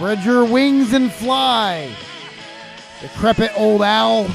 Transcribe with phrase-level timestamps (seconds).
[0.00, 1.94] Spread your wings and fly.
[3.02, 4.30] Decrepit old owl.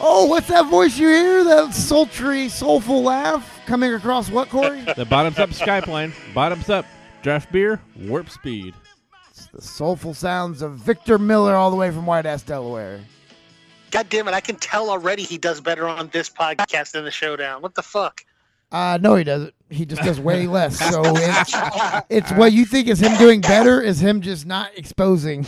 [0.00, 1.42] Oh, what's that voice you hear?
[1.44, 4.84] That sultry, soulful laugh coming across what, Corey?
[4.96, 6.86] The bottoms up Skype Bottoms up.
[7.22, 8.74] Draft beer, warp speed.
[9.30, 13.00] It's the soulful sounds of Victor Miller all the way from White Ass, Delaware.
[13.90, 14.34] God damn it!
[14.34, 17.62] I can tell already he does better on this podcast than the Showdown.
[17.62, 18.24] What the fuck?
[18.70, 19.54] Uh, no, he doesn't.
[19.74, 20.78] He just does way less.
[20.78, 21.54] So it's,
[22.08, 25.44] it's what you think is him doing better is him just not exposing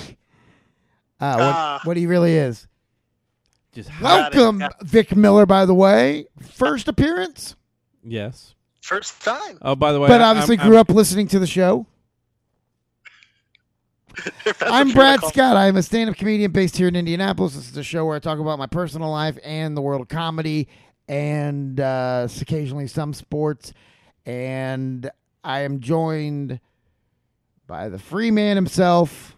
[1.21, 1.81] uh, what, Ah.
[1.85, 2.67] what he really is.
[3.73, 4.39] Just Got it.
[4.39, 6.27] Welcome, Vic Miller, by the way.
[6.41, 7.57] First appearance,
[8.03, 8.55] yes.
[8.81, 9.59] First time.
[9.63, 11.87] Oh, by the way, but I- obviously I'm- grew I'm- up listening to the show.
[14.47, 15.57] If that's what I'm Brad Scott.
[15.57, 17.55] I'm a stand up comedian based here in Indianapolis.
[17.55, 20.09] This is a show where I talk about my personal life and the world of
[20.09, 20.69] comedy
[21.07, 23.75] and uh, occasionally some sports.
[24.27, 25.09] And
[25.45, 26.61] I am joined
[27.67, 29.37] by the free man himself,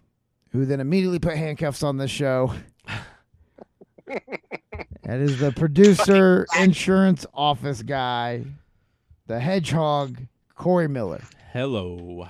[0.51, 2.55] who then immediately put handcuffs on this show.
[4.07, 8.45] that is the producer, insurance office guy,
[9.27, 10.19] the hedgehog,
[10.55, 11.23] Corey Miller.
[11.53, 12.29] Hello.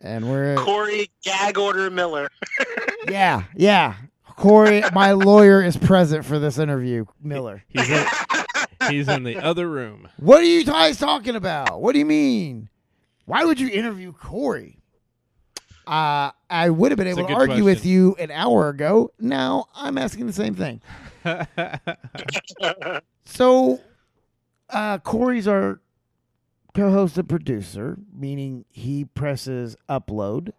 [0.00, 2.28] And we're Corey Gag Order Miller.
[3.10, 3.96] Yeah, yeah.
[4.36, 7.04] Corey, my lawyer is present for this interview.
[7.20, 8.06] Miller, He's in,
[8.88, 10.08] he's in the other room.
[10.18, 11.80] what are you guys talking about?
[11.80, 12.68] What do you mean?
[13.24, 14.78] Why would you interview Corey?
[15.86, 19.10] Uh, I would have been It's able to good argue with you an hour ago.
[19.18, 20.80] Now I'm asking the same thing.
[23.24, 23.80] So,
[24.68, 25.80] uh, Corey's our
[26.74, 30.52] co-host and producer, meaning he presses upload,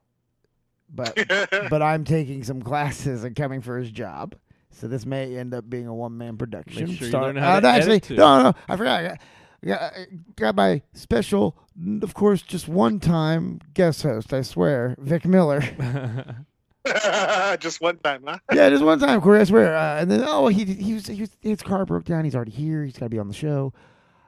[0.89, 1.15] but
[1.69, 4.35] but I'm taking some classes and coming for his job.
[4.73, 6.87] So this may end up being a one-man production.
[6.89, 8.15] Make sure you learn how uh, to no, edit, actually, too.
[8.15, 8.99] no, no, I forgot.
[8.99, 9.19] I got,
[9.65, 9.93] got,
[10.35, 11.57] got my special,
[12.01, 14.33] of course, just one-time guest host.
[14.33, 15.61] I swear, Vic Miller.
[17.61, 18.39] Just one time, huh?
[18.51, 19.39] yeah, just one time, Corey.
[19.39, 19.73] I swear.
[19.73, 22.25] Uh, and then oh, he he was, he was his car broke down.
[22.25, 22.83] He's already here.
[22.83, 23.71] He's got to be on the show.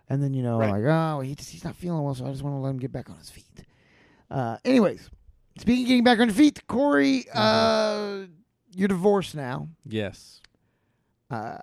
[0.08, 0.72] And then you know, Right.
[0.72, 2.78] like oh, he just, he's not feeling well, so I just want to let him
[2.78, 3.66] get back on his feet.
[4.31, 5.09] Uh, anyways,
[5.59, 8.19] speaking of getting back on your feet, Corey, uh,
[8.74, 9.68] you're divorced now.
[9.86, 10.40] yes.
[11.35, 11.57] Uh,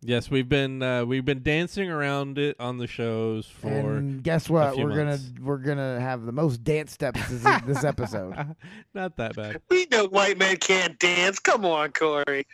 [0.00, 4.48] Yes, we've been uh, we've been dancing around it on the shows for and guess
[4.48, 4.74] what?
[4.74, 8.34] few We're gonna we're gonna have the most dance steps this, this episode.
[8.94, 9.60] not that bad.
[9.70, 11.40] We know white men can't dance.
[11.40, 12.46] Come on, Corey.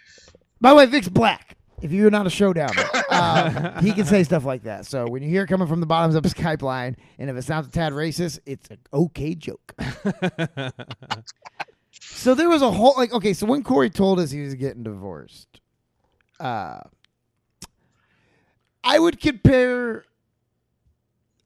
[0.61, 1.59] By the way, Vic's black.
[1.83, 2.71] If you're not a showdown,
[3.11, 4.87] um, he can say stuff like that.
[4.87, 7.37] So when you hear it coming from the bottoms of his Skype line, and if
[7.37, 9.75] it sounds a tad racist, it's an okay joke.
[11.93, 13.35] so there was a whole like okay.
[13.35, 15.61] So when Corey told us he was getting divorced,
[16.41, 16.81] uh,
[18.83, 20.05] I would compare.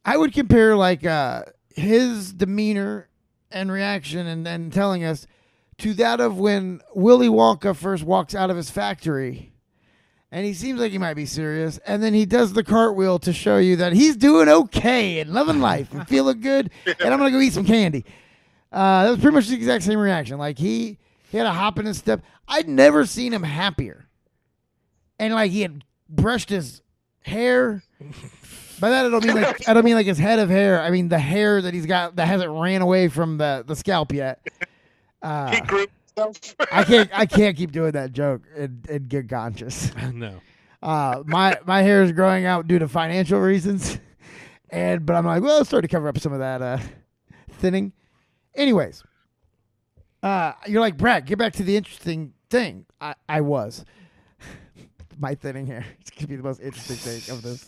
[0.04, 1.42] I would compare like uh,
[1.74, 3.08] his demeanor
[3.50, 5.26] and reaction, and then telling us
[5.78, 9.52] to that of when Willy Wonka first walks out of his factory.
[10.30, 11.78] And he seems like he might be serious.
[11.86, 15.60] And then he does the cartwheel to show you that he's doing okay and loving
[15.60, 16.70] life and feeling good.
[16.86, 18.04] And I'm going to go eat some candy.
[18.70, 20.36] Uh, that was pretty much the exact same reaction.
[20.36, 20.98] Like he,
[21.30, 22.20] he had a hop in his step.
[22.46, 24.07] I'd never seen him happier.
[25.18, 26.82] And like he had brushed his
[27.22, 27.82] hair.
[28.80, 30.80] By that I don't mean like I don't mean like his head of hair.
[30.80, 34.12] I mean the hair that he's got that hasn't ran away from the, the scalp
[34.12, 34.40] yet.
[35.22, 35.86] Uh, He grew
[36.16, 36.54] himself.
[36.72, 39.92] I can't I can't keep doing that joke and, and get conscious.
[40.12, 40.34] no.
[40.80, 43.98] Uh, my my hair is growing out due to financial reasons,
[44.70, 46.78] and but I'm like, well, let's start to cover up some of that uh,
[47.54, 47.92] thinning.
[48.54, 49.02] Anyways,
[50.22, 51.26] uh, you're like Brad.
[51.26, 52.86] Get back to the interesting thing.
[53.00, 53.84] I I was
[55.18, 55.84] my thinning hair.
[56.00, 57.64] It's gonna be the most interesting thing of this.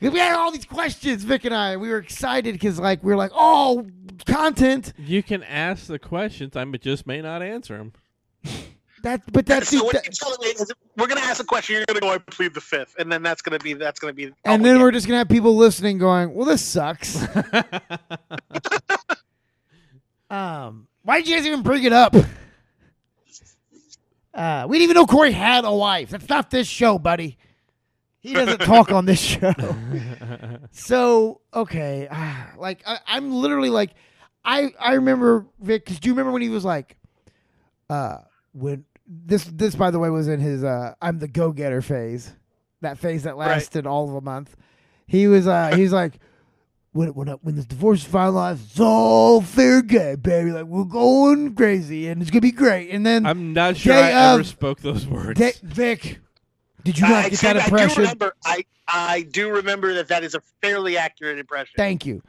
[0.00, 1.76] 'Cause We had all these questions, Vic and I.
[1.76, 3.86] We were excited because like we were like, oh,
[4.26, 4.92] content.
[4.98, 6.56] You can ask the questions.
[6.56, 7.92] I just may not answer them.
[9.02, 11.46] That but that's so the, what that- you're telling me is we're gonna ask a
[11.46, 11.74] question.
[11.76, 12.10] You're gonna go.
[12.10, 14.24] I plead the fifth, and then that's gonna be that's gonna be.
[14.44, 14.82] and then get.
[14.82, 17.16] we're just gonna have people listening, going, "Well, this sucks."
[20.30, 22.14] um, why did you guys even bring it up?
[24.32, 26.10] Uh, we didn't even know Corey had a wife.
[26.10, 27.36] That's not this show, buddy.
[28.20, 29.52] He doesn't talk on this show.
[30.72, 32.08] so okay,
[32.58, 33.90] like I, I'm literally like,
[34.44, 35.86] I I remember Vic.
[35.86, 36.96] Cause do you remember when he was like,
[37.88, 38.18] uh,
[38.52, 42.32] when this this by the way was in his uh, I'm the go getter phase,
[42.82, 43.48] that phase that Right.
[43.48, 44.54] lasted all of a month.
[45.06, 46.18] He was uh, he's like.
[46.92, 50.50] When when when this divorce is finalized, it's all fair game, baby.
[50.50, 52.90] Like we're going crazy, and it's gonna be great.
[52.90, 55.38] And then I'm not sure Day I ever spoke those words.
[55.38, 56.18] Vic, Vic,
[56.82, 58.02] did you not I, get see, that I do impression?
[58.02, 58.34] remember.
[58.44, 61.74] I I do remember that that is a fairly accurate impression.
[61.76, 62.22] Thank you.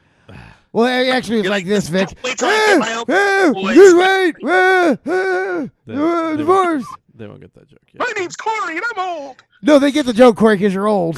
[0.73, 2.09] Well, actually it's like this, Vic.
[2.23, 3.73] Wait till I get my own Ah.
[3.73, 4.35] Just wait.
[4.45, 6.85] Ah, ah, They- ah, they- divorce.
[7.15, 7.79] They won't get that joke.
[7.91, 7.99] yet.
[7.99, 9.43] My name's Corey, and I'm old.
[9.63, 11.17] No, they get the joke, Corey, because you're old.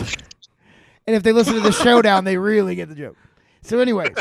[1.05, 3.15] And if they listen to the showdown, they really get the joke.
[3.63, 4.15] So, anyways,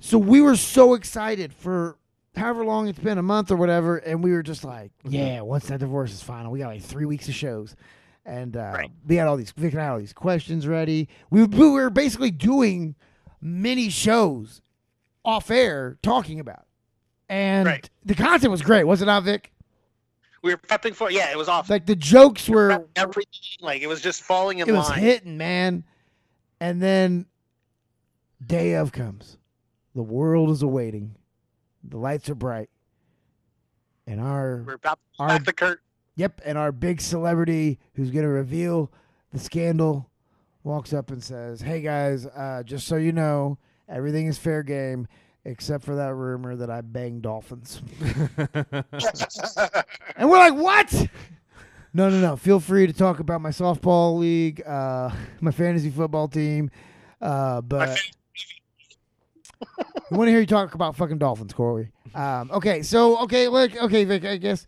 [0.00, 1.96] so we were so excited for
[2.36, 5.66] however long it's been, a month or whatever, and we were just like, yeah, once
[5.66, 7.74] that divorce is final, we got like three weeks of shows.
[8.24, 8.90] And uh, Right.
[9.06, 11.08] we had all these, Vic and I had all these questions ready.
[11.30, 12.94] We, we were basically doing
[13.40, 14.60] mini shows
[15.24, 16.60] off air talking about.
[16.60, 16.64] it.
[17.30, 17.88] And Right.
[18.04, 19.52] the content was great, was it not, Vic?
[20.42, 21.72] We were prepping for yeah, it was awesome.
[21.72, 25.82] Like the jokes were Everything like it was just falling in it was hitting, man.
[26.60, 27.26] And then
[28.44, 29.38] day of comes.
[29.94, 31.16] The world is awaiting.
[31.82, 32.70] The lights are bright.
[34.06, 35.82] And our We're about to Our- the curtain.
[36.14, 38.90] yep, and our big celebrity who's gonna reveal
[39.32, 40.08] the scandal
[40.64, 43.58] walks up and says, Hey guys, uh, just so you know,
[43.88, 45.06] everything is fair game
[45.44, 47.80] except for that rumor that I banged dolphins.
[50.16, 50.92] And we're like, what?
[51.94, 52.36] No, no, no.
[52.36, 56.70] Feel free to talk about my softball league, uh, my fantasy football team.
[57.20, 57.98] Uh, but
[60.10, 61.90] we want to hear you talk about fucking Dolphins, Corey.
[62.14, 64.24] Um, okay, so okay, look, okay, Vic.
[64.24, 64.66] I guess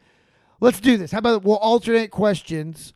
[0.60, 1.12] let's do this.
[1.12, 2.92] How about we'll alternate questions,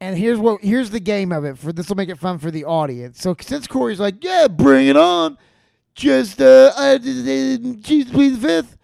[0.00, 1.58] and here's what here's the game of it.
[1.58, 3.20] For this will make it fun for the audience.
[3.20, 5.38] So since Corey's like, yeah, bring it on.
[5.94, 8.76] Just uh, to plead the fifth.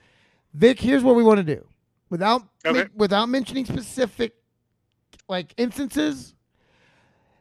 [0.55, 1.67] Vic, here's what we want to do,
[2.11, 2.87] without Okay.
[2.95, 4.35] without mentioning specific
[5.29, 6.35] like instances.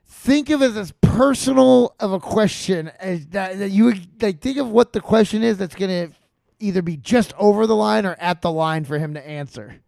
[0.07, 4.39] Think of it as personal of a question as that, that you would like.
[4.39, 6.15] Think of what the question is that's going to
[6.59, 9.81] either be just over the line or at the line for him to answer,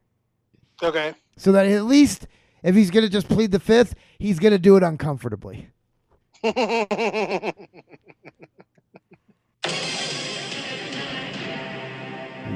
[0.84, 1.14] okay.
[1.38, 2.28] so that at least
[2.64, 5.70] if he's going to just plead the fifth, he's going to do it uncomfortably.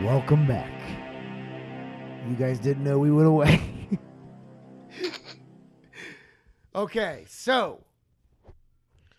[0.03, 0.71] Welcome back.
[2.27, 3.61] You guys didn't know we went away.
[6.75, 7.83] okay, so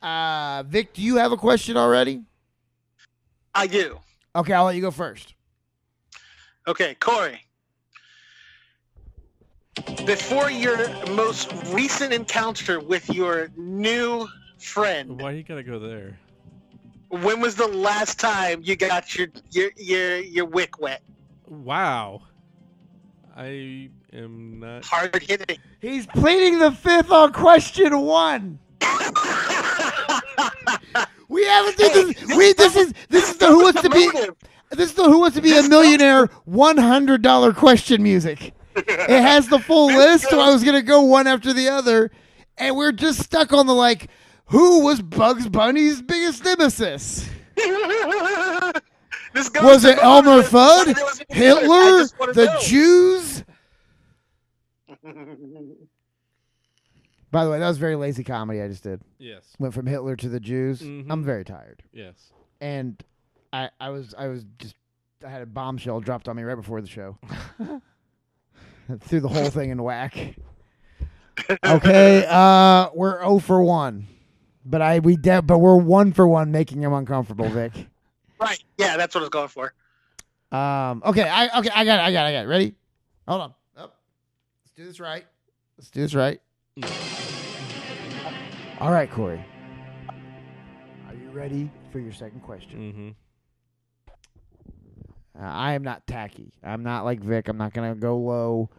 [0.01, 2.23] uh Vic, do you have a question already?
[3.55, 3.99] I do.
[4.35, 5.35] Okay, I'll let you go first.
[6.67, 7.41] Okay, Corey.
[10.07, 10.79] Before your
[11.11, 14.29] most recent encounter with your new
[14.59, 16.19] friend, Why you gotta go there?
[17.09, 21.03] when was the last time you got your your your, your wick wet?
[21.47, 22.23] Wow.
[23.35, 24.85] I am not.
[24.85, 25.59] Hard hitting.
[25.81, 28.59] He's pleading the fifth on question one.
[31.29, 32.37] We haven't did this.
[32.37, 34.11] We this is this is the who wants to be
[34.71, 38.53] this is the who wants to be a millionaire one hundred dollar question music.
[38.77, 42.11] It has the full list, so I was gonna go one after the other,
[42.59, 44.11] and we're just stuck on the like,
[44.47, 47.27] who was Bugs Bunny's biggest nemesis?
[49.35, 52.59] This goes Was to it Elmer Elmer Fudd, was Hitler, the know.
[52.61, 53.45] Jews?
[57.31, 59.01] By the way, that was very lazy comedy I just did.
[59.19, 59.55] Yes.
[59.59, 60.83] Went from Hitler to the Jews.
[60.83, 61.07] Mhm.
[61.09, 62.31] I'm very tired, Yes.
[62.61, 63.03] and
[63.53, 64.75] I I was I was just
[65.25, 67.17] I had a bombshell dropped on me right before the show.
[69.01, 70.35] Threw the whole thing in whack.
[71.65, 74.07] Okay, uh, we're 0 for one,
[74.67, 77.73] but I we de- but we're one for one making him uncomfortable, Vic.
[78.43, 78.63] Right.
[78.79, 79.73] Yeah, that's what I was going for.
[80.51, 81.03] Um.
[81.05, 81.29] Okay.
[81.29, 81.59] I.
[81.61, 81.71] Okay.
[81.75, 82.03] I got it.
[82.03, 82.29] I got it.
[82.29, 82.49] I got it.
[82.49, 82.75] Ready?
[83.29, 83.55] Hold on.
[83.77, 84.01] Up.
[84.65, 85.25] Let's do this right.
[85.79, 86.41] Let's do this right.
[88.81, 89.45] All right, Corey.
[91.09, 93.15] Are you ready for your second question?
[95.37, 95.43] Mm-hmm.
[95.43, 96.53] Uh, I am not tacky.
[96.63, 97.49] I'm not like Vic.
[97.49, 98.71] I'm not gonna go low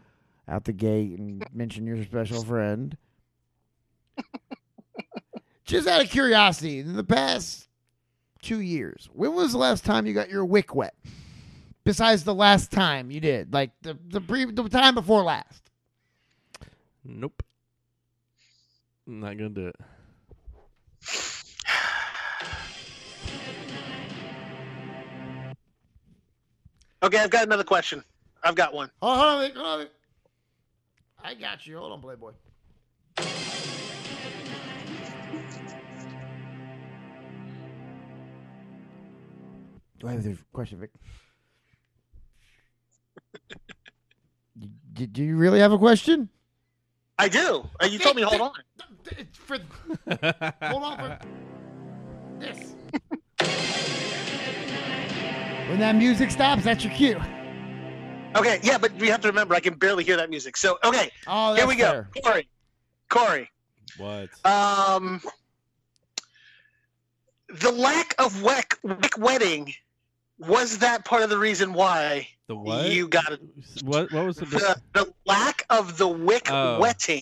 [0.47, 2.97] out the gate and mention your special friend.
[5.65, 7.69] Just out of curiosity, in the past
[8.43, 10.93] two years, when was the last time you got your wick wet?
[11.83, 15.69] Besides the last time you did, like the the, pre- the time before last.
[17.03, 17.43] Nope.
[19.07, 19.75] I'm not gonna do it.
[27.03, 28.01] Okay, I've got another question.
[28.43, 28.89] I've got one.
[29.01, 29.79] Hold on, hold on, Vic, hold on.
[29.79, 29.91] Vic.
[31.21, 31.77] I got you.
[31.77, 32.31] Hold on, Playboy.
[40.03, 40.89] Do I have a question, Vic?
[44.59, 46.27] D- d- do you really have a question?
[47.17, 47.65] I do.
[47.81, 48.51] Uh, you told me hold on.
[49.17, 49.57] It's for,
[50.61, 51.19] hold on for
[52.37, 52.75] this.
[55.69, 57.21] when that music stops, that's your cue.
[58.35, 60.57] Okay, yeah, but we have to remember I can barely hear that music.
[60.57, 62.09] So okay, Oh, that's here we fair.
[62.13, 62.21] go.
[62.21, 62.49] Corey.
[63.09, 63.49] Corey.
[63.97, 64.27] what?
[64.45, 65.21] Um
[67.53, 69.73] the lack of wick, wick wedding
[70.47, 72.91] was that part of the reason why The what?
[72.91, 73.41] you got it?
[73.83, 74.11] What?
[74.11, 74.45] What was the?
[74.45, 76.79] The, the lack of the wick Oh.
[76.79, 77.21] wetting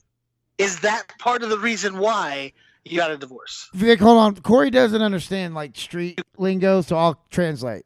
[0.58, 2.54] is that part of the reason why
[2.86, 3.70] you got a divorce?
[3.74, 4.36] Vic, hold on.
[4.36, 7.86] Corey doesn't understand like street lingo, so I'll translate.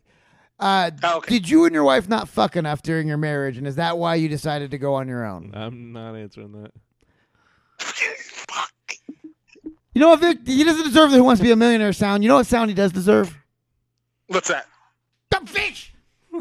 [0.59, 1.35] Uh, Oh, okay.
[1.35, 4.15] Did you and your wife not fuck enough during your marriage, and is that why
[4.15, 5.51] you decided to go on your own?
[5.53, 6.71] I'm not answering that.
[7.79, 8.71] Fuck.
[9.93, 10.39] You know what, Vic?
[10.45, 12.23] He doesn't deserve the Who Wants to Be a Millionaire sound.
[12.23, 13.35] You know what sound he does deserve?
[14.27, 14.65] What's that?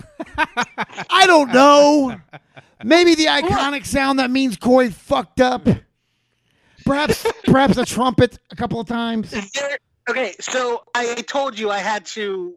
[1.10, 2.20] I don't know.
[2.82, 5.66] Maybe the iconic sound that means Corey fucked up.
[6.84, 9.30] Perhaps, perhaps a trumpet a couple of times.
[9.30, 12.56] There- okay, so I told you I had to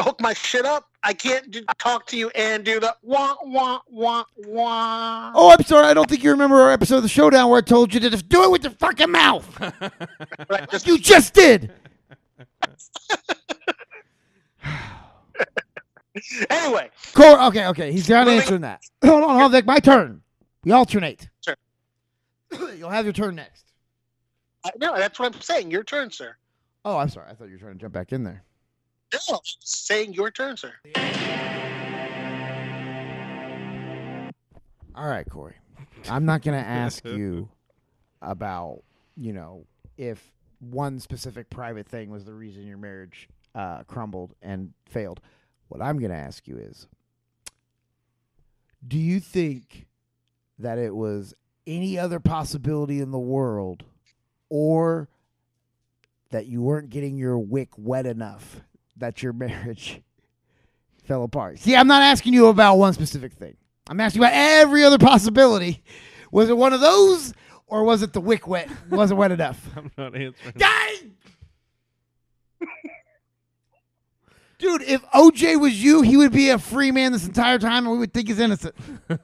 [0.00, 0.86] hook my shit up.
[1.02, 5.32] I can't do, talk to you and do the wah wah wah wah.
[5.34, 5.86] Oh, I'm sorry.
[5.86, 8.10] I don't think you remember our episode of the Showdown where I told you to
[8.10, 9.46] just do it with your fucking mouth.
[10.84, 11.72] You just did.
[16.50, 17.92] anyway, Corey, okay, okay.
[17.92, 18.82] He's not answering that.
[19.04, 19.64] Hold on, hold on, Vic.
[19.66, 20.22] My turn.
[20.64, 21.28] We alternate.
[21.44, 21.56] Sure.
[22.76, 23.64] You'll have your turn next.
[24.64, 25.70] I- no, that's what I'm saying.
[25.70, 26.36] Your turn, sir.
[26.84, 27.30] Oh, I'm sorry.
[27.30, 28.42] I thought you were trying to jump back in there.
[29.30, 30.72] No, saying your turn, sir.
[34.94, 35.54] All right, Corey.
[36.10, 37.48] I'm not going to ask you
[38.20, 38.82] about,
[39.16, 39.64] you know,
[39.96, 45.20] if one specific private thing was the reason your marriage uh, crumbled and failed.
[45.72, 46.86] What I'm going to ask you is
[48.86, 49.86] do you think
[50.58, 51.32] that it was
[51.66, 53.82] any other possibility in the world
[54.50, 55.08] or
[56.30, 58.60] that you weren't getting your wick wet enough
[58.98, 60.02] that your marriage
[61.04, 61.58] fell apart?
[61.58, 63.56] See, I'm not asking you about one specific thing.
[63.88, 65.82] I'm asking about every other possibility.
[66.30, 67.32] Was it one of those,
[67.66, 68.68] or was it the wick wet?
[68.90, 69.70] Wasn't wet enough?
[69.76, 70.54] I'm not answering.
[70.54, 71.16] Dang!
[74.62, 77.90] Dude, if OJ was you, he would be a free man this entire time, and
[77.94, 78.76] we would think he's innocent.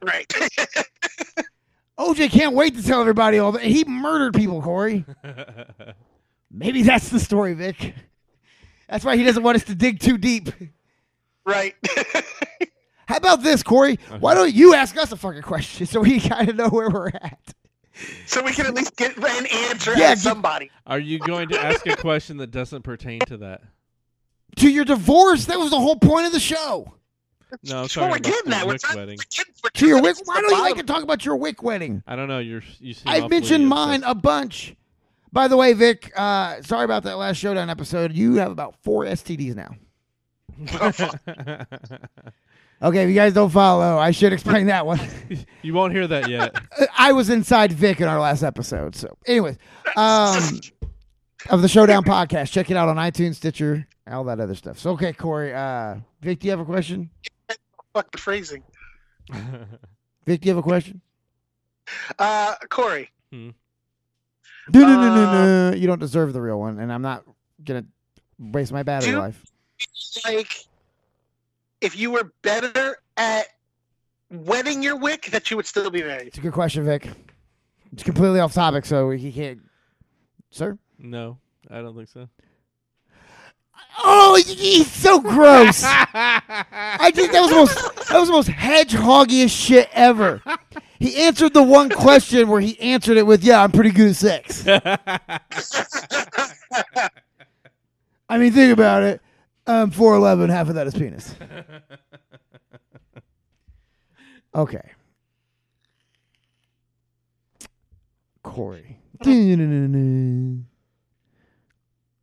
[0.00, 0.28] Right.
[1.98, 4.62] OJ can't wait to tell everybody all that he murdered people.
[4.62, 5.04] Corey,
[6.52, 7.94] maybe that's the story, Vic.
[8.88, 10.50] That's why he doesn't want us to dig too deep.
[11.44, 11.74] right.
[13.08, 13.98] How about this, Corey?
[14.20, 17.08] Why don't you ask us a fucking question so we kind of know where we're
[17.08, 17.54] at?
[18.26, 20.70] so we can at least get an answer Yeah, out somebody.
[20.86, 23.62] Are you going to ask a question that doesn't pertain to that?
[24.56, 25.44] To your divorce?
[25.46, 26.94] That was the whole point of the show.
[27.62, 28.66] No, I'm That's what talking we're getting getting at.
[28.66, 29.18] We're wick wedding.
[29.18, 30.16] we're getting- we're To your wick.
[30.24, 32.02] Why don't you like to talk about your wick wedding?
[32.06, 32.38] I don't know.
[32.40, 34.74] You're you seem I've awfully mentioned mine a bunch.
[35.32, 38.12] By the way, Vic, uh, sorry about that last showdown episode.
[38.14, 39.74] You have about four STDs now.
[42.82, 45.00] Okay, if you guys don't follow, I should explain that one.
[45.62, 46.54] you won't hear that yet.
[46.96, 48.94] I was inside Vic in our last episode.
[48.94, 49.56] So, anyways,
[49.96, 50.60] um,
[51.48, 54.78] of the Showdown podcast, check it out on iTunes, Stitcher, all that other stuff.
[54.78, 57.10] So, okay, Corey, uh, Vic, do you have a question?
[57.94, 58.62] Fucking phrasing.
[60.26, 61.00] Vic, do you have a question?
[62.18, 63.10] Uh, Corey.
[63.32, 63.52] No,
[64.72, 65.76] no, no, no, Uh, no.
[65.76, 67.24] You don't deserve the real one, and I'm not
[67.64, 67.84] gonna
[68.38, 69.44] waste my battery Do- life.
[70.24, 70.64] like
[71.80, 73.46] if you were better at
[74.30, 77.08] wetting your wick that you would still be married It's a good question, Vic.
[77.92, 79.60] It's completely off topic, so he can't.
[80.50, 80.78] Sir?
[80.98, 81.38] no,
[81.70, 82.28] I don't think so.
[83.98, 85.82] Oh, he's so gross.
[85.84, 87.74] I just that was the most
[88.08, 90.42] that was the most hedgehoggiest shit ever.
[90.98, 94.16] He answered the one question where he answered it with, "Yeah, I'm pretty good at
[94.16, 94.66] sex."
[98.28, 99.20] I mean, think about it.
[99.66, 101.34] Um, I'm 4'11", half of that is penis.
[104.54, 104.90] Okay.
[108.42, 108.98] Corey.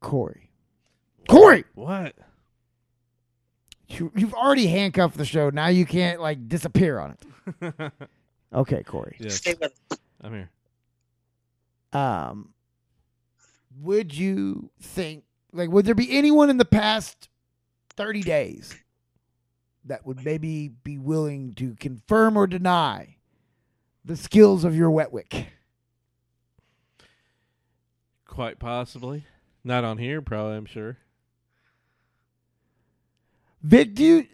[0.01, 0.42] Corey.
[1.29, 1.63] Corey!
[1.75, 2.15] what?
[3.87, 5.49] You, you've already handcuffed the show.
[5.49, 7.17] Now you can't, like, disappear on
[7.61, 7.91] it.
[8.53, 9.17] Okay, Corey.
[9.19, 9.99] Yes, Stay with it.
[10.21, 10.49] I'm here.
[11.91, 12.53] Um,
[13.81, 17.29] would you think, like, would there be anyone in the past
[17.95, 18.75] 30 days
[19.85, 23.15] that would maybe be willing to confirm or deny
[24.05, 25.47] the skills of your wet wick?
[28.27, 29.25] Quite possibly.
[29.63, 30.57] Not on here, probably.
[30.57, 30.97] I'm sure.
[33.63, 34.27] Vic, do you,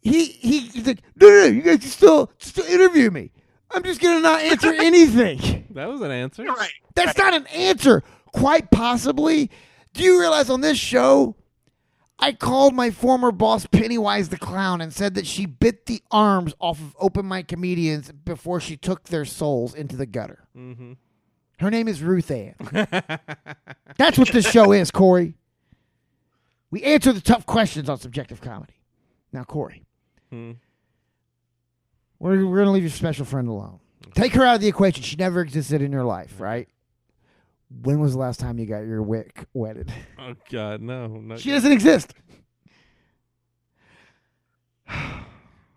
[0.00, 3.30] he, he, he's like, no, no, no, you guys can still, still interview me.
[3.70, 5.66] I'm just going to not answer anything.
[5.70, 6.44] That was an answer.
[6.44, 6.72] You're right.
[6.94, 8.02] That's not an answer.
[8.32, 9.50] Quite possibly.
[9.94, 11.36] Do you realize on this show,
[12.18, 16.54] I called my former boss Pennywise the Clown and said that she bit the arms
[16.58, 20.46] off of open mic comedians before she took their souls into the gutter.
[20.56, 20.92] Mm-hmm.
[21.58, 22.54] Her name is Ruth Ann.
[23.96, 25.34] That's what this show is, Corey.
[26.70, 28.74] We answer the tough questions on subjective comedy.
[29.32, 29.84] Now, Corey,
[30.30, 30.52] Hmm.
[32.18, 33.80] we're, we're going to leave your special friend alone.
[34.14, 35.02] Take her out of the equation.
[35.02, 36.68] She never existed in your life, right?
[37.82, 39.92] When was the last time you got your wick wetted?
[40.18, 42.14] Oh God, no, not She doesn't exist.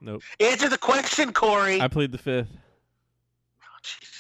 [0.02, 0.22] nope.
[0.40, 1.82] Answer the question, Corey.
[1.82, 2.48] I plead the fifth.
[3.64, 4.19] Oh, Jesus.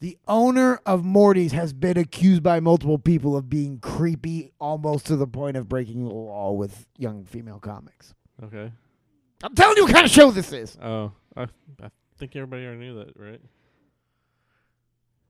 [0.00, 5.16] The owner of Morty's has been accused by multiple people of being creepy almost to
[5.16, 8.14] the point of breaking the law with young female comics.
[8.42, 8.72] Okay.
[9.42, 10.78] I'm telling you what kind of show this is.
[10.80, 11.42] Oh, I,
[11.82, 13.40] I think everybody already knew that, right?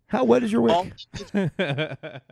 [0.07, 0.93] How wet is your wick?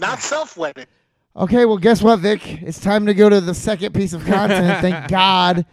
[0.00, 0.88] Not self-wedded.
[1.38, 2.62] Okay, well, guess what, Vic?
[2.62, 4.80] It's time to go to the second piece of content.
[4.80, 5.64] Thank God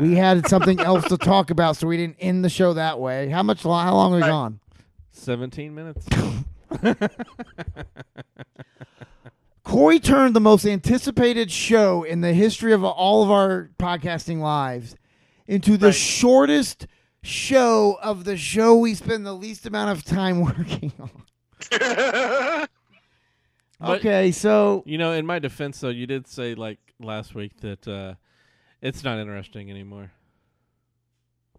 [0.00, 3.28] we had something else to talk about, so we didn't end the show that way.
[3.28, 3.64] How much?
[3.64, 4.28] lo- How long are we Right.
[4.28, 4.60] gone?
[5.12, 6.04] Seventeen minutes.
[9.64, 14.96] Corey turned the most anticipated show in the history of all of our podcasting lives
[15.46, 15.94] into the Right.
[15.94, 16.86] shortest
[17.22, 21.10] show of the show we spend the least amount of time working on.
[23.80, 27.60] But- okay, so You know, in my defense, though, you did say like last week
[27.60, 28.14] that uh,
[28.82, 30.10] it's not interesting anymore.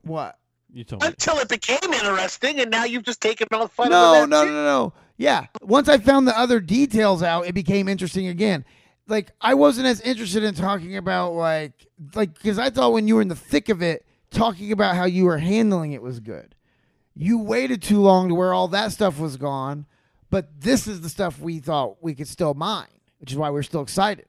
[0.02, 0.38] what?
[0.72, 1.08] You told me.
[1.08, 4.24] Until it became interesting, and now you've just taken all the fun No, out no,
[4.24, 4.94] of no, that no, no.
[5.18, 5.48] Yeah.
[5.64, 8.64] Once I found the other details out, it became interesting again.
[9.08, 13.16] Like I wasn't as interested in talking about like like because I thought when you
[13.16, 16.54] were in the thick of it, talking about how you were handling it was good.
[17.16, 19.88] You waited too long to where all that stuff was gone,
[20.30, 22.88] but this is the stuff we thought we could still mine,
[23.20, 24.26] which is why we're still excited.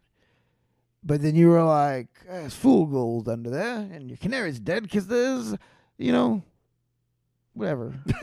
[1.02, 5.06] But then you were like, "There's fool gold under there, and your canary's dead because
[5.06, 5.54] there's,
[5.96, 6.42] you know,
[7.54, 8.18] whatever, All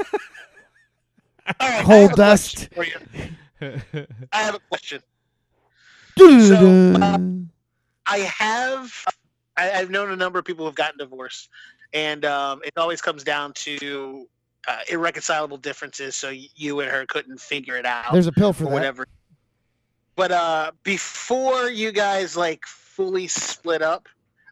[1.60, 3.74] right, I coal dust." question for you.
[4.32, 5.02] I have a question.
[6.16, 7.50] Dun-dun-dun.
[8.06, 8.94] I have.
[9.58, 11.50] I, I've known a number of people who've gotten divorced,
[11.94, 14.28] and um, it always comes down to
[14.68, 16.16] uh, irreconcilable differences.
[16.16, 18.74] So you and her couldn't figure it out, There's a pill for or that.
[18.74, 19.08] whatever.
[20.16, 24.08] But uh, before you guys like fully split up,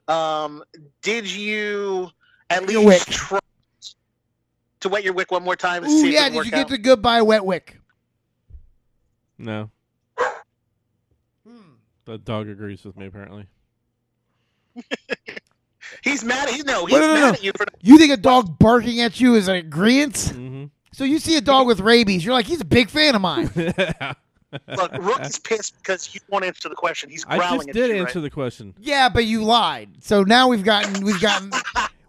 [0.08, 0.64] um,
[1.02, 2.10] did you
[2.50, 3.06] at Your wick.
[3.08, 3.40] least try
[4.82, 6.28] to wet your wick one more time and Ooh, see yeah.
[6.28, 6.68] it Did you get out?
[6.70, 7.80] the goodbye wet wick?
[9.40, 9.70] no,
[12.06, 13.48] the dog agrees with me apparently.
[16.04, 16.50] He's mad.
[16.50, 16.86] He's no.
[16.86, 17.30] He's Wait, no, no, mad no.
[17.34, 17.66] at you for.
[17.82, 20.18] You think a dog barking at you is an agreement?
[20.36, 23.22] hmm So you see a dog with rabies, you're like, he's a big fan of
[23.22, 23.50] mine.
[24.78, 27.10] Look, Rook's pissed because you won't answer the question.
[27.10, 27.94] He's I growling just at did you.
[27.96, 28.24] Did answer right?
[28.24, 28.74] the question.
[28.80, 29.90] yeah, but you lied.
[30.02, 31.52] So now we've gotten we've gotten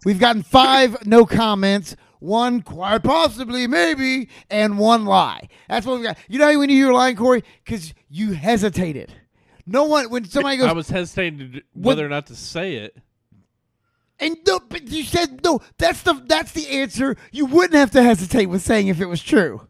[0.05, 5.49] we've gotten five no comments, one quite possibly, maybe, and one lie.
[5.67, 6.17] That's what we got.
[6.29, 9.11] You know how when you hear lying, Corey, because you hesitated.
[9.65, 12.35] No one when somebody goes I was hesitating to d- What- whether or not to
[12.35, 12.95] say it.
[14.89, 15.61] You said no.
[15.77, 17.15] That's the that's the answer.
[17.31, 19.67] You wouldn't have to hesitate with saying if it was true,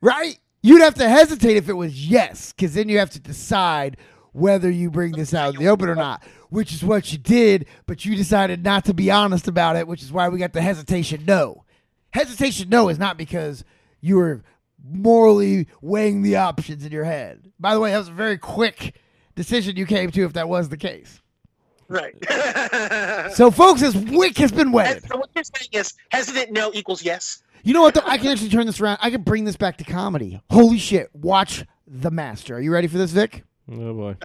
[0.00, 0.38] right?
[0.62, 3.96] You'd have to hesitate if it was yes, because then you have to decide
[4.32, 6.22] whether you bring this out in the open or not.
[6.50, 10.02] Which is what you did, but you decided not to be honest about it, which
[10.02, 11.64] is why we got the hesitation no.
[12.10, 13.64] Hesitation no is not because
[14.00, 14.44] you were
[14.84, 17.50] morally weighing the options in your head.
[17.58, 19.00] By the way, that was a very quick
[19.34, 21.21] decision you came to if that was the case.
[21.92, 22.14] Right.
[23.34, 25.04] So, folks, his wick has been wetted.
[25.08, 27.42] so what you're saying is hesitant no equals yes.
[27.62, 27.94] You know what?
[27.94, 28.02] Though?
[28.04, 28.98] I can actually turn this around.
[29.00, 30.40] I can bring this back to comedy.
[30.50, 31.08] Holy shit!
[31.14, 32.56] Watch The Master.
[32.56, 33.44] Are you ready for this, Vic?
[33.70, 34.16] Oh boy.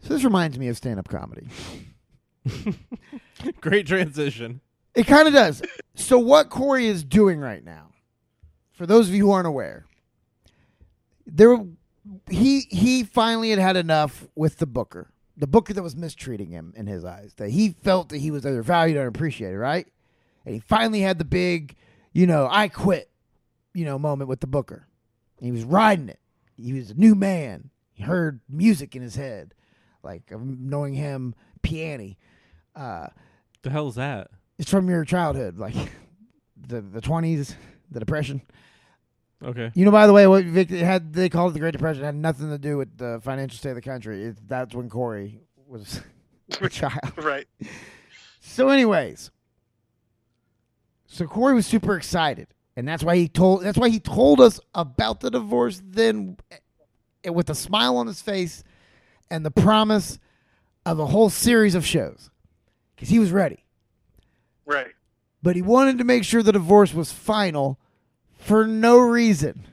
[0.00, 1.46] So this reminds me of stand-up comedy.
[3.60, 4.60] Great transition.
[4.94, 5.62] It kind of does.
[5.94, 7.90] So what Corey is doing right now,
[8.72, 9.84] for those of you who aren't aware,
[11.26, 11.58] there
[12.30, 16.74] he he finally had had enough with the Booker, the Booker that was mistreating him
[16.76, 17.32] in his eyes.
[17.36, 19.86] That he felt that he was either valued or appreciated, right?
[20.44, 21.76] And he finally had the big,
[22.12, 23.10] you know, I quit,
[23.72, 24.86] you know, moment with the Booker.
[25.40, 26.18] He was riding it.
[26.56, 27.70] He was a new man.
[27.92, 29.54] He heard music in his head,
[30.02, 32.14] like knowing him, piano.
[32.74, 33.08] Uh,
[33.62, 34.28] The hell's that?
[34.58, 35.74] it's from your childhood, like
[36.56, 37.54] the the twenties,
[37.90, 38.42] the depression.
[39.44, 39.70] Okay.
[39.74, 42.06] You know, by the way, what Vic had they called it the Great Depression it
[42.06, 44.24] had nothing to do with the financial state of the country.
[44.24, 46.00] It, that's when Corey was
[46.60, 46.98] a child.
[47.16, 47.46] Right.
[48.40, 49.30] So, anyways,
[51.06, 54.58] so Corey was super excited, and that's why he told that's why he told us
[54.74, 55.80] about the divorce.
[55.84, 56.36] Then,
[57.24, 58.64] eh, with a smile on his face
[59.30, 60.18] and the promise
[60.86, 62.30] of a whole series of shows,
[62.96, 63.64] because he was ready.
[64.66, 64.92] Right.
[65.42, 67.78] but he wanted to make sure the divorce was final
[68.48, 69.66] for no reason.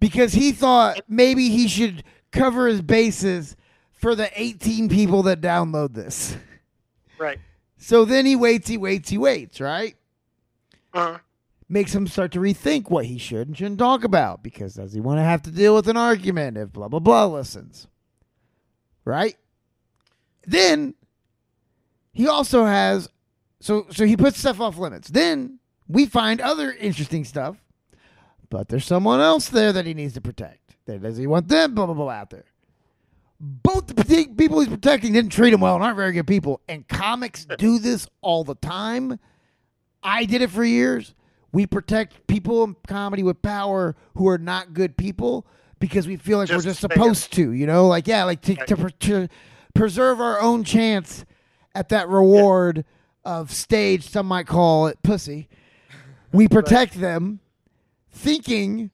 [0.00, 3.56] Because he thought maybe he should cover his bases
[3.92, 6.36] for the 18 people that download this.
[7.18, 7.38] Right.
[7.78, 9.94] So then he waits, he waits, he waits, right?
[10.92, 11.18] Uh-huh.
[11.68, 15.00] Makes him start to rethink what he should and shouldn't talk about because does he
[15.00, 17.86] want to have to deal with an argument if blah, blah, blah listens?
[19.04, 19.36] Right?
[20.46, 20.94] Then
[22.12, 23.08] he also has
[23.60, 25.08] so so he puts stuff off limits.
[25.08, 27.56] Then we find other interesting stuff,
[28.50, 30.76] but there's someone else there that he needs to protect.
[30.86, 32.44] That does he want them blah blah blah out there?
[33.38, 34.04] Both the
[34.36, 36.60] people he's protecting didn't treat him well and aren't very good people.
[36.68, 39.18] And comics do this all the time.
[40.02, 41.14] I did it for years.
[41.52, 45.46] We protect people in comedy with power who are not good people
[45.78, 48.54] because we feel like Just we're just supposed to, you know, like yeah, like to
[48.54, 49.28] to, to
[49.74, 51.24] preserve our own chance
[51.74, 52.84] at that reward
[53.24, 54.08] of stage.
[54.08, 55.48] Some might call it pussy.
[56.32, 57.40] We protect them,
[58.10, 58.90] thinking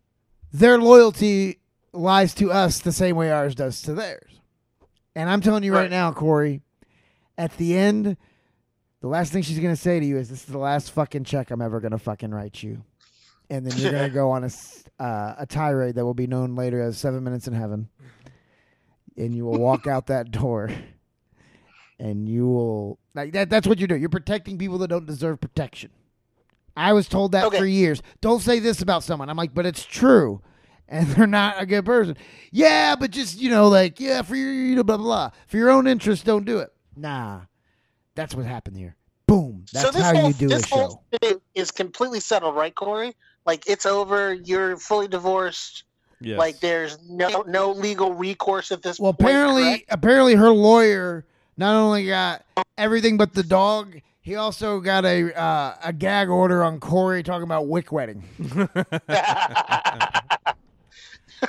[0.53, 1.59] their loyalty
[1.92, 4.40] lies to us the same way ours does to theirs.
[5.14, 5.90] And I'm telling you right, Right.
[5.90, 6.62] now, Corey,
[7.37, 8.16] at the end,
[9.01, 11.51] the last thing she's gonna say to you is, "This is the last fucking check
[11.51, 12.83] I'm ever gonna fucking write you,"
[13.51, 14.51] and then you're gonna go on a
[15.03, 17.88] uh, a tirade that will be known later as Seven Minutes in Heaven,
[19.16, 20.70] and you will walk out that door,
[22.01, 23.48] and you will like that.
[23.51, 24.01] That's what you're doing.
[24.01, 25.90] You're protecting people that don't deserve protection.
[26.79, 27.59] I was told that Okay.
[27.59, 28.03] for years.
[28.21, 29.29] Don't say this about someone.
[29.29, 30.41] I'm like, but it's true.
[30.88, 32.17] And they're not a good person.
[32.53, 35.31] Yeah, but just, you know, like, yeah, for your, you know, blah, blah, blah.
[35.49, 36.73] For your own interest, don't do it.
[36.97, 37.41] Nah.
[38.14, 38.97] That's what happened here.
[39.27, 39.64] Boom.
[39.73, 40.77] That's so this how whole, you do a this show.
[40.77, 43.14] whole thing is completely settled, right, Corey?
[43.45, 44.33] Like it's over.
[44.35, 45.85] You're fully divorced.
[46.21, 46.38] Yes.
[46.38, 49.31] Like there's no no legal recourse at this Well, point.
[49.31, 49.85] apparently, correct?
[49.91, 51.25] apparently, her lawyer
[51.57, 52.45] not only got
[52.77, 57.45] everything but the dog, he also got a uh, a gag order on Corey talking
[57.45, 58.23] about wick wedding.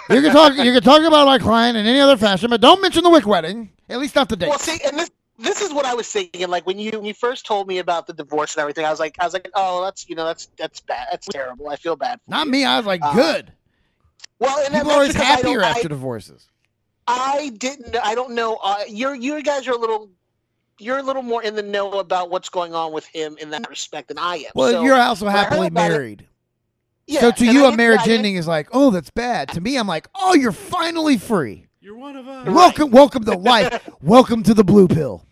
[0.07, 2.79] You can talk, you can talk about my client in any other fashion, but don't
[2.79, 3.71] mention the wick wedding.
[3.89, 4.49] At least not the date.
[4.49, 6.47] Well, see, and this this is what I was thinking.
[6.47, 8.99] Like when you when you first told me about the divorce and everything, I was
[8.99, 11.07] like, I was like, oh, that's you know, that's that's bad.
[11.09, 11.69] That's terrible.
[11.69, 12.19] I feel bad.
[12.25, 12.51] For not you.
[12.51, 12.65] me.
[12.65, 13.51] I was like, Uh, good.
[14.37, 16.47] Well, and People are always happier don't- I- after divorces.
[17.07, 17.95] I didn't.
[18.03, 18.59] I don't know.
[18.63, 20.11] Uh, you're you guys are a little.
[20.79, 23.69] You're a little more in the know about what's going on with him in that
[23.69, 24.51] respect than I am.
[24.55, 26.27] Well, So, you're also when I heard happily about it- married.
[27.07, 29.09] yeah, so to you, I a didn't- marriage I didn't- ending is like, oh, that's
[29.09, 29.49] bad.
[29.49, 31.65] To me, I'm like, oh, you're finally free.
[31.81, 32.45] You're one of us.
[32.47, 32.55] Right.
[32.55, 33.89] Welcome, welcome to life.
[34.01, 35.25] welcome to the blue pill.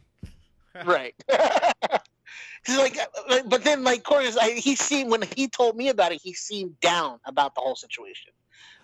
[0.85, 1.13] right.
[1.29, 2.97] 'Cause, like,
[3.29, 6.33] uh, but then like Corey, was- he seemed when he told me about it, he
[6.33, 8.31] seemed down about the whole situation.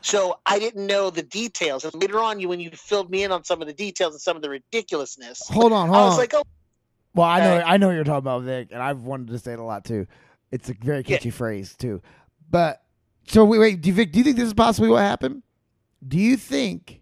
[0.03, 1.85] So I didn't know the details.
[1.85, 4.21] And later on, you when you filled me in on some of the details and
[4.21, 6.19] some of the ridiculousness, Hold on, hold I was on.
[6.19, 6.43] like, oh,
[7.15, 7.63] well, I know.
[7.65, 9.85] I know what you're talking about, Vic, and I've wanted to say it a lot
[9.85, 10.07] too.
[10.51, 12.01] It's a very catchy phrase too.
[12.49, 12.81] But
[13.27, 15.43] so wait, wait, do you, Vic, do you think this is possibly what happened?
[16.05, 17.01] Do you think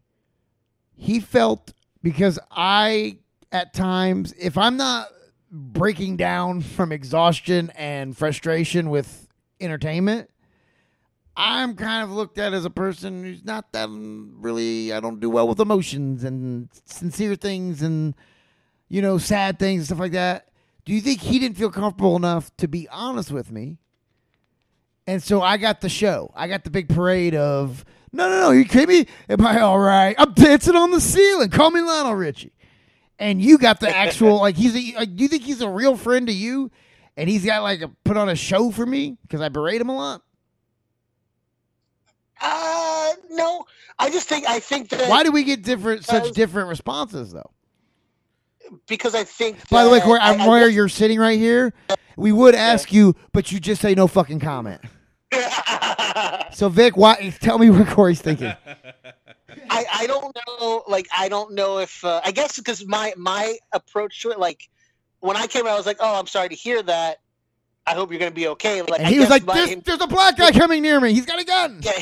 [0.96, 3.18] he felt because I
[3.52, 5.08] at times, if I'm not
[5.52, 9.28] breaking down from exhaustion and frustration with
[9.60, 10.30] entertainment,
[11.36, 14.92] I'm kind of looked at as a person who's not that really.
[14.94, 18.16] I don't do well with emotions and sincere things and
[18.90, 20.50] you know sad things and stuff like that.
[20.84, 23.78] Do you think he didn't feel comfortable enough to be honest with me?
[25.08, 26.32] And so I got the show.
[26.36, 28.52] I got the big parade of no, no, no.
[28.52, 29.08] You kidding me?
[29.30, 30.16] Am I all right?
[30.18, 31.50] I'm dancing on the ceiling.
[31.50, 32.54] Call me Lionel Richie.
[33.18, 34.98] And you got the actual like he's a.
[34.98, 36.72] Like, do you think he's a real friend to you?
[37.16, 39.90] And he's got like a put on a show for me because I berate him
[39.90, 40.24] a lot.
[42.42, 43.66] Uh, no.
[44.00, 47.52] I just think I think that Why do we get different such different responses though?
[48.88, 49.68] because I think.
[49.70, 51.74] By the way, Corey, I- I'm I where guess- you're sitting right here.
[52.16, 54.82] We would ask you, but you just say no fucking comment.
[56.54, 57.34] So Vic, why?
[57.40, 58.54] Tell me what Corey's thinking.
[59.70, 63.58] I, I don't know like I don't know if uh, I guess because my my
[63.72, 64.68] approach to it like
[65.22, 67.20] when I came out I was like oh I'm sorry to hear that
[67.88, 70.08] I hope you're gonna be okay like And he was like, my- "There's, there's a
[70.08, 71.14] black guy coming near me.
[71.14, 71.94] He's got a gun." yeah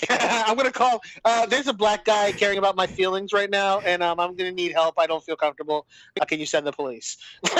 [0.10, 4.02] I'm gonna call uh, there's a black guy caring about my feelings right now and
[4.02, 5.86] um, I'm gonna need help I don't feel comfortable
[6.20, 7.16] uh, can you send the police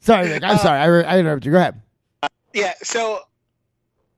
[0.00, 0.42] Sorry, Vic.
[0.44, 0.80] I'm Uh, sorry.
[0.80, 1.52] I, re- I interrupted you.
[1.52, 1.80] Go ahead.
[2.52, 3.20] yeah so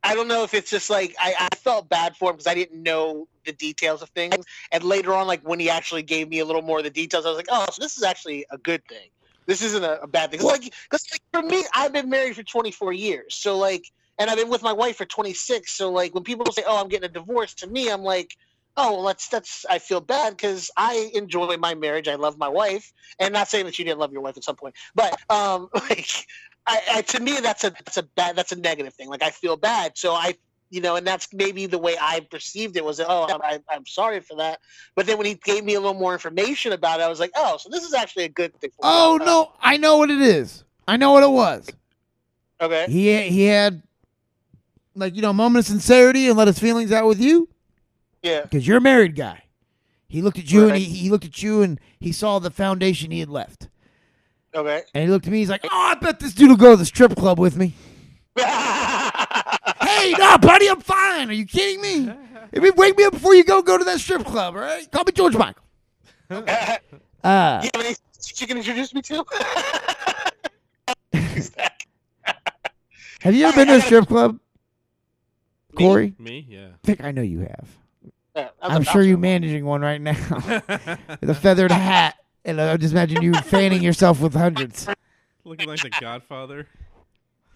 [0.02, 2.54] I don't know if it's just like I, I felt bad for him because I
[2.54, 6.40] didn't know the details of things and later on like when he actually gave me
[6.40, 8.58] a little more of the details I was like oh so this is actually a
[8.58, 9.08] good thing
[9.46, 10.40] this isn't a, a bad thing.
[10.40, 13.84] 'Cause, like, cause like for me, I've been married for 24 years, so like,
[14.18, 15.70] and I've been with my wife for 26.
[15.76, 18.36] So like, when people say, "Oh, I'm getting a divorce," to me, I'm like,
[18.76, 22.08] "Oh, well, that's that's." I feel bad because I enjoy my marriage.
[22.08, 24.56] I love my wife, and not saying that you didn't love your wife at some
[24.56, 26.10] point, but um, like,
[26.66, 29.08] I, I, to me, that's a that's a bad that's a negative thing.
[29.08, 30.34] Like I feel bad, so I
[30.70, 34.20] you know, and that's maybe the way I perceived it was, oh, I, I'm sorry
[34.20, 34.58] for that.
[34.96, 37.30] But then when he gave me a little more information about it, I was like,
[37.36, 38.70] oh, so this is actually a good thing.
[38.82, 40.64] oh no, I know what it is.
[40.88, 41.68] I know what it was.
[42.60, 42.86] Okay.
[42.88, 43.82] He he had
[44.96, 47.48] like you know a moment of sincerity and let his feelings out with you.
[48.22, 48.42] Yeah.
[48.42, 49.44] Because you're a married guy.
[50.08, 50.74] He looked at you right.
[50.74, 53.68] and he, he looked at you and he saw the foundation he had left.
[54.54, 54.82] Okay.
[54.94, 55.38] And he looked at me.
[55.38, 57.74] He's like, "Oh, I bet this dude will go to the strip club with me."
[58.36, 61.30] hey, no, buddy, I'm fine.
[61.30, 62.12] Are you kidding me?
[62.52, 64.54] If you wake me up before you go, go to that strip club.
[64.54, 65.62] All right, call me George Michael.
[66.30, 67.94] uh, you have any
[68.40, 69.24] you can introduce me to?
[73.20, 74.38] have you ever been to a strip club,
[75.76, 76.14] Corey?
[76.18, 76.68] Me, yeah.
[76.68, 77.68] I think I know you have.
[78.34, 80.12] Yeah, I'm sure you're managing one right now
[81.20, 84.86] with a feathered hat, and I just imagine you fanning yourself with hundreds.
[85.44, 86.66] Looking like the Godfather.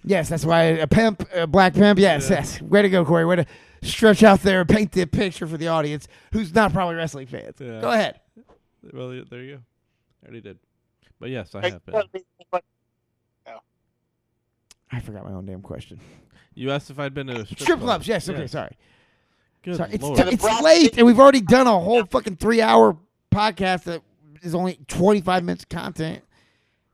[0.05, 1.99] Yes, that's why a pimp, a black pimp.
[1.99, 2.37] Yes, yeah.
[2.37, 2.63] yes.
[2.63, 3.27] Way to go, Corey.
[3.27, 3.47] Way to
[3.83, 7.57] stretch out there and paint the picture for the audience who's not probably wrestling fans.
[7.59, 7.81] Yeah.
[7.81, 8.21] Go ahead.
[8.93, 9.61] Well, there you go.
[10.23, 10.59] I already did.
[11.19, 12.03] But yes, I have been.
[14.93, 16.01] I forgot my own damn question.
[16.55, 17.81] You asked if I'd been to strip, strip club.
[17.81, 18.09] clubs.
[18.09, 18.29] Yes.
[18.29, 18.41] Okay.
[18.41, 18.53] Yes.
[18.53, 18.77] Sorry.
[19.63, 19.91] Good sorry.
[19.93, 20.17] It's, Lord.
[20.17, 22.97] T- it's late, and we've already done a whole fucking three-hour
[23.33, 24.03] podcast that
[24.43, 26.25] is only twenty-five minutes of content.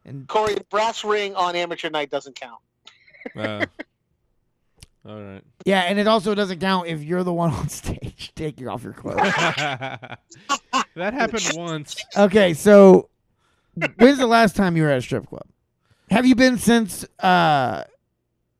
[0.05, 2.61] And Corey, brass ring on amateur night doesn't count.
[3.35, 3.67] Uh,
[5.09, 5.43] all right.
[5.65, 8.93] Yeah, and it also doesn't count if you're the one on stage taking off your
[8.93, 9.17] clothes.
[9.17, 10.19] that
[10.97, 11.97] happened once.
[12.17, 13.09] Okay, so
[13.97, 15.47] when's the last time you were at a strip club?
[16.11, 17.85] Have you been since uh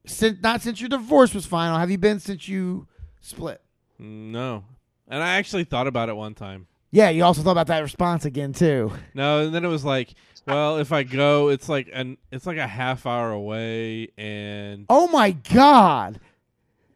[0.07, 1.79] since not since your divorce was final?
[1.79, 2.87] Have you been since you
[3.21, 3.61] split?
[3.99, 4.65] No.
[5.09, 6.67] And I actually thought about it one time.
[6.91, 8.93] Yeah, you also thought about that response again too.
[9.15, 10.15] No, and then it was like,
[10.47, 15.09] well, if I go, it's like an it's like a half hour away, and oh
[15.09, 16.21] my god,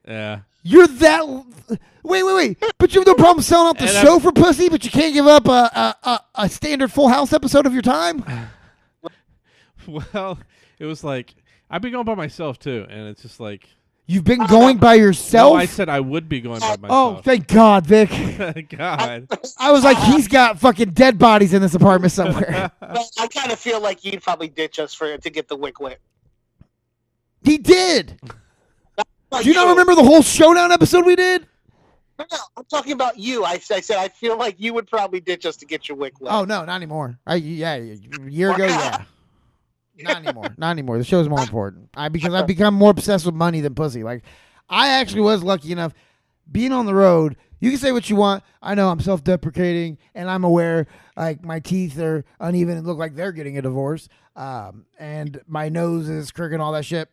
[0.07, 1.45] yeah, you're that.
[2.03, 2.65] Wait, wait, wait!
[2.79, 4.91] But you have no problem selling out the and show I'm, for pussy, but you
[4.91, 8.25] can't give up a, a a, a standard Full House episode of your time.
[9.87, 10.39] well,
[10.79, 11.35] it was like
[11.71, 13.69] I've been going by myself too, and it's just like
[14.11, 15.53] You've been going by yourself?
[15.53, 17.19] No, I said I would be going by oh, myself.
[17.19, 18.09] Oh, thank God, Vic.
[18.77, 19.29] God.
[19.61, 22.73] I was like, he's got fucking dead bodies in this apartment somewhere.
[22.83, 26.01] I kind of feel like you'd probably ditch us for to get the wick wet.
[27.45, 28.19] He did.
[28.21, 28.35] Do
[29.43, 31.47] you, you, not remember the whole showdown episode we did?
[32.19, 33.45] No, no, I'm talking about you.
[33.45, 36.21] I, I, said I feel like you would probably ditch us to get your wick
[36.21, 36.33] wet.
[36.33, 37.17] Oh no, not anymore.
[37.29, 37.97] I, yeah, a
[38.29, 39.05] year ago, yeah.
[40.03, 40.55] Not anymore.
[40.59, 40.99] Not anymore.
[40.99, 41.91] The show's more important.
[41.95, 44.03] I because I've become more obsessed with money than pussy.
[44.03, 44.23] Like
[44.69, 45.93] I actually was lucky enough
[46.51, 47.37] being on the road.
[47.61, 48.43] You can say what you want.
[48.63, 50.87] I know I'm self-deprecating, and I'm aware
[51.17, 55.69] like my teeth are uneven and look like they're getting a divorce, um, and my
[55.69, 57.09] nose is crooked and all that shit.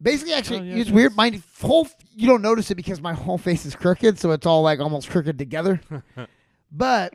[0.00, 1.16] Basically, actually, oh, yeah, it's weird.
[1.16, 4.62] My whole you don't notice it because my whole face is crooked, so it's all
[4.62, 5.80] like almost crooked together.
[6.72, 7.14] but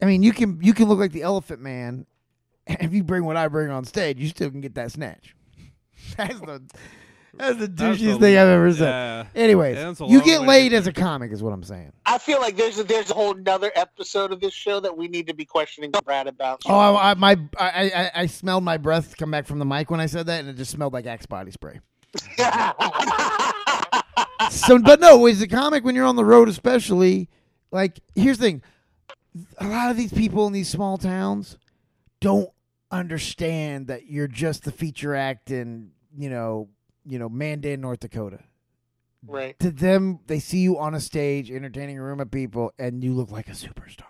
[0.00, 2.06] I mean, you can you can look like the Elephant Man
[2.66, 5.34] if you bring what I bring on stage, you still can get that snatch.
[6.16, 6.62] that's the
[7.34, 8.84] that's the douchiest thing I've ever said.
[8.84, 9.26] Yeah.
[9.34, 11.92] Anyways, yeah, you get laid as a comic, is what I'm saying.
[12.04, 15.08] I feel like there's a, there's a whole another episode of this show that we
[15.08, 16.60] need to be questioning Brad about.
[16.66, 19.90] Oh, I, I my I, I, I smelled my breath come back from the mic
[19.90, 21.80] when I said that, and it just smelled like Axe body spray.
[24.50, 27.30] so, but no, as a comic, when you're on the road, especially,
[27.70, 28.62] like here's the thing:
[29.56, 31.56] a lot of these people in these small towns
[32.22, 32.50] don't
[32.90, 36.68] understand that you're just the feature act in you know
[37.04, 38.40] you know Mandan, North Dakota.
[39.26, 39.58] Right.
[39.60, 43.14] To them, they see you on a stage entertaining a room of people, and you
[43.14, 44.06] look like a superstar.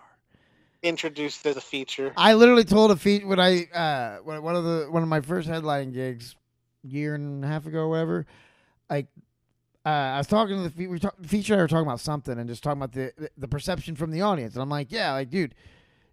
[0.81, 2.11] Introduced as a feature.
[2.17, 5.47] I literally told a feat when I uh one of the one of my first
[5.47, 6.35] headline gigs,
[6.83, 8.25] year and a half ago or whatever.
[8.89, 9.07] Like
[9.85, 11.55] uh, I was talking to the fe- we talk, feature.
[11.55, 14.21] I were talking about something and just talking about the, the the perception from the
[14.21, 15.55] audience, and I'm like, yeah, like dude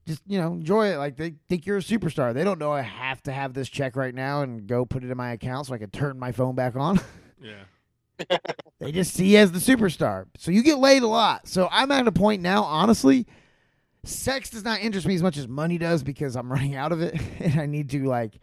[0.06, 0.96] just you know enjoy it.
[0.96, 2.34] Like they think you're a superstar.
[2.34, 5.10] They don't know i have to have this check right now and go put it
[5.10, 7.00] in my account so i can turn my phone back on.
[7.42, 8.36] Yeah.
[8.80, 10.26] They just see you as the superstar.
[10.36, 11.48] So you get laid a lot.
[11.48, 13.26] So i'm at a point now honestly
[14.04, 17.00] sex does not interest me as much as money does because i'm running out of
[17.00, 17.18] it.
[17.40, 18.38] And i need to like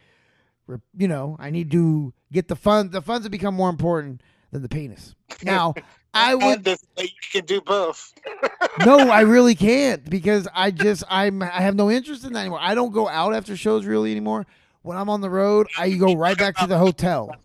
[0.97, 4.63] you know i need to get the fun the funds have become more important than
[4.63, 5.13] the penis.
[5.43, 5.75] Now
[6.13, 6.65] I would.
[6.97, 8.13] You can do both.
[8.85, 12.59] no, I really can't because I just I'm I have no interest in that anymore.
[12.61, 14.45] I don't go out after shows really anymore.
[14.81, 17.35] When I'm on the road, I go right back to the hotel.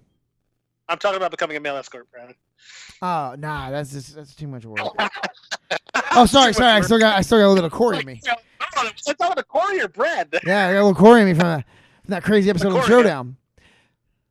[0.88, 2.34] I'm talking about becoming a male escort, Brad.
[3.00, 4.80] Oh nah, that's just that's too much work.
[6.12, 6.70] oh, sorry, sorry.
[6.70, 8.20] I still got I still got a little Corey in me.
[8.76, 10.28] I'm talking about Corey or Brad.
[10.46, 11.64] Yeah, I got a little Corey in me from, that,
[12.04, 13.36] from that crazy episode of Showdown.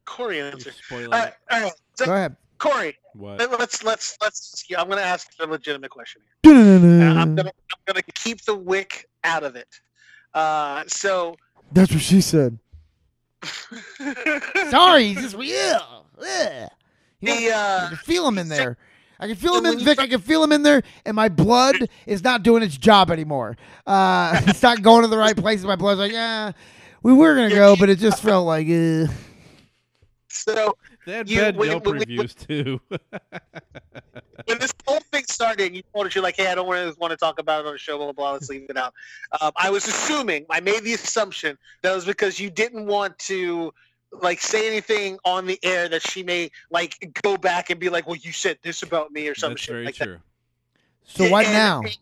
[0.05, 0.71] Corey You're answer.
[0.71, 1.23] spoiling All it.
[1.23, 1.73] right, all right.
[1.95, 2.35] So, Go ahead.
[2.61, 3.39] Corey, What?
[3.39, 4.63] let- let's let's let's.
[4.77, 6.53] I'm going to ask a legitimate question here.
[6.53, 9.67] I'm gonna I'm gonna keep the wick out of it.
[10.33, 11.35] Uh, so.
[11.71, 12.59] That's what she said.
[14.69, 16.05] Sorry, he's just real.
[16.19, 16.69] Ugh.
[17.19, 18.77] You know, The, uh, I can feel him in there.
[19.19, 19.99] I can feel him in Vic.
[19.99, 23.57] I can feel him in there, and my blood is not doing its job anymore.
[23.87, 25.65] Uh, it's not going to the right places.
[25.65, 26.51] My blood's like, yeah,
[27.01, 29.07] we were gonna go, but it just felt like, uh.
[30.29, 32.79] so They had You- bad when- Yelp when we- reviews too.
[34.45, 37.11] when this whole thing started, you told us you're like, "Hey, I don't really want
[37.11, 38.31] to talk about it on the show." Blah blah blah.
[38.33, 38.93] Let's leave it out.
[39.39, 43.73] Um, I was assuming, I made the assumption that was because you didn't want to
[44.21, 48.07] like say anything on the air that she may like go back and be like,
[48.07, 50.05] "Well, you said this about me" or some That's shit very like that.
[50.05, 50.19] true.
[51.05, 51.81] So what And now?
[51.83, 51.95] I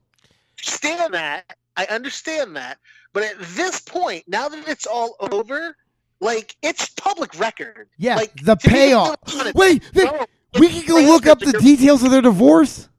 [0.57, 1.55] understand that.
[1.77, 2.77] I understand that.
[3.13, 5.75] But at this point, now that it's all over,
[6.21, 7.89] like it's public record.
[7.97, 9.15] Yeah, like, the payoff.
[9.55, 10.25] Wait, Vic, no,
[10.59, 12.89] we can go look up the details of their divorce.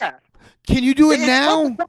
[0.00, 0.12] Yeah.
[0.66, 1.62] Can you do it It's now?
[1.70, 1.88] public-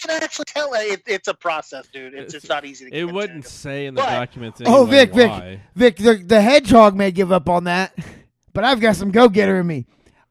[0.00, 2.14] can actually tell it, it's a process, dude.
[2.14, 3.48] It's, it's not easy to It get wouldn't into.
[3.48, 4.60] say in the But- documents.
[4.64, 5.30] Oh, anyway Vic, Vic.
[5.30, 5.60] why.
[5.74, 7.98] Vic, the, the hedgehog may give up on that,
[8.52, 9.86] but I've got some go getter in me.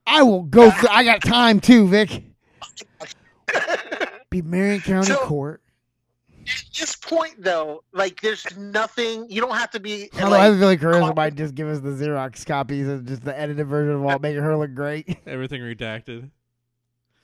[0.05, 0.71] I will go.
[0.71, 2.23] Th- I got time too, Vic.
[4.29, 5.61] Be Marion County So- Court.
[6.47, 9.29] At this point, though, like there's nothing.
[9.29, 10.09] You don't have to be.
[10.21, 13.05] Although I Like, feel like Carissa copy- might just give us the Xerox copies and
[13.07, 15.17] just the edited version of all, making her look great.
[15.27, 16.29] Everything redacted.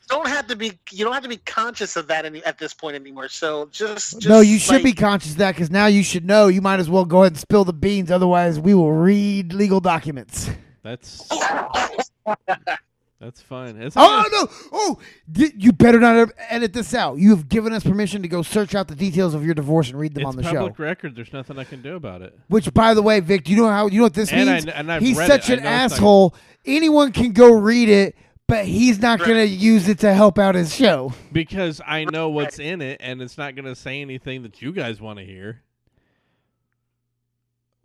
[0.09, 0.77] don't have to be.
[0.91, 3.29] You don't have to be conscious of that any, at this point anymore.
[3.29, 4.13] So just.
[4.15, 6.47] just no, you should like, be conscious of that because now you should know.
[6.47, 8.11] You might as well go ahead and spill the beans.
[8.11, 10.49] Otherwise, we will read legal documents.
[10.81, 11.29] That's
[13.23, 13.77] that's fine.
[13.81, 14.47] It's Oh no!
[14.71, 14.99] Oh,
[15.31, 17.17] di- you better not edit this out.
[17.17, 19.99] You have given us permission to go search out the details of your divorce and
[19.99, 20.83] read them it's on the public show.
[20.83, 21.15] record.
[21.15, 22.37] There's nothing I can do about it.
[22.47, 24.65] Which, by the way, Vic, do you know how you know what this And means?
[24.65, 25.53] kn- and I've he's read such it.
[25.53, 26.35] I an know it's not- asshole.
[26.65, 28.15] Anyone can go read it,
[28.47, 29.27] but he's not Right.
[29.29, 31.13] going to use it to help out his show.
[31.31, 34.71] Because I know what's in it, and it's not going to say anything that you
[34.71, 35.61] guys want to hear.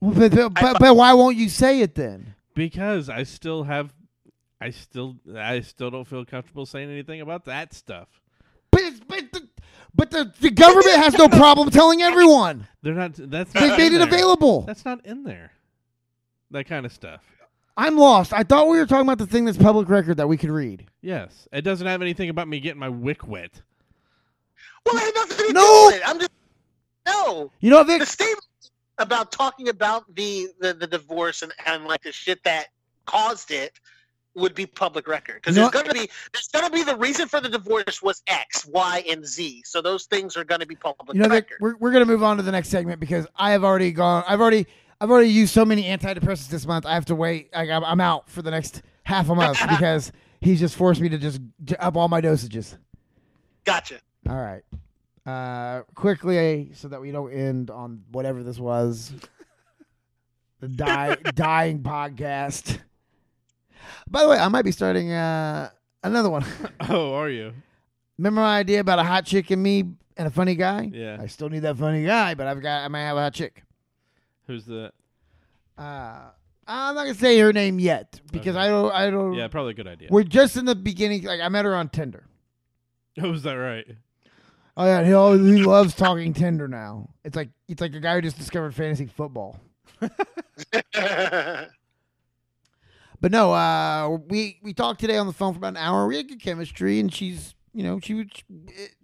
[0.00, 2.34] Well, But, but, but, but why won't you say it then?
[2.54, 3.92] Because I still have,
[4.60, 8.08] I still, I still don't feel comfortable saying anything about that stuff.
[8.70, 9.48] But it's, but the,
[9.94, 12.66] but the, the government has no problem telling everyone.
[12.82, 13.12] They're not.
[13.14, 14.08] That's not They made in it there.
[14.08, 14.62] available.
[14.62, 15.52] That's not in there.
[16.50, 17.20] That kind of stuff.
[17.76, 18.32] I'm lost.
[18.32, 20.86] I thought we were talking about the thing that's public record that we could read.
[21.00, 23.60] Yes, it doesn't have anything about me getting my wick wet.
[24.84, 25.60] Well, I have nothing to No!
[25.62, 26.08] do with it.
[26.08, 26.30] I'm just
[27.06, 27.52] no.
[27.60, 28.44] You know, Vic, The statement
[28.98, 32.66] about talking about the the, the divorce and, and like the shit that
[33.06, 33.78] caused it
[34.38, 37.28] would be public record because there's going to be there's going to be the reason
[37.28, 39.62] for the divorce was X, Y, and Z.
[39.66, 41.58] So those things are going to be public You know, record.
[41.60, 44.24] we're we're gonna move on to the next segment because I have already gone.
[44.26, 44.66] I've already
[45.00, 46.86] I've already used so many antidepressants this month.
[46.86, 47.50] I have to wait.
[47.54, 51.18] I, I'm out for the next half a month because he's just forced me to
[51.18, 51.40] just
[51.78, 52.76] up all my dosages.
[53.64, 54.00] Gotcha.
[54.28, 54.62] All right.
[55.26, 59.12] Uh, quickly, so that we don't end on whatever this was,
[60.60, 62.78] the die, dying podcast.
[64.10, 65.70] By the way, I might be starting uh,
[66.02, 66.44] another one.
[66.88, 67.52] Oh, are you?
[68.16, 69.84] Remember my idea about a hot chick and me
[70.16, 70.90] and a funny guy?
[70.92, 71.18] Yeah.
[71.20, 73.62] I still need that funny guy, but I've got I might have a hot chick.
[74.46, 74.92] Who's the?
[75.76, 76.30] Uh,
[76.66, 78.64] I'm not gonna say her name yet because Okay.
[78.64, 78.92] I don't.
[78.92, 79.34] I don't.
[79.34, 80.08] Yeah, probably a good idea.
[80.10, 81.22] We're just in the beginning.
[81.24, 82.24] Like I met her on Tinder.
[83.20, 83.84] Oh, is that right?
[84.76, 87.10] Oh yeah, he always, he loves talking Tinder now.
[87.24, 89.58] It's like it's like a guy who just discovered fantasy football.
[93.20, 96.06] But no, uh, we we talked today on the phone for about an hour.
[96.06, 98.32] We had good chemistry, and she's you know she would.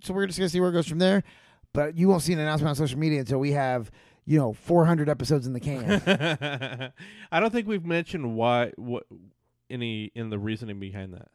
[0.05, 1.25] So we're just gonna see where it goes from there.
[1.73, 3.91] But you won't see an announcement on social media until we have
[4.25, 6.93] you know 400 episodes in the can.
[7.33, 9.05] I don't think we've mentioned why what
[9.69, 11.29] any in the reasoning behind that.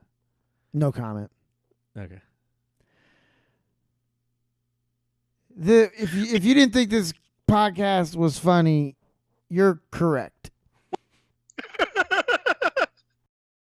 [0.74, 1.30] no comment.
[1.98, 2.22] Okay.
[5.56, 7.12] The if you, if you didn't think this
[7.50, 8.96] podcast was funny,
[9.50, 10.52] you're correct.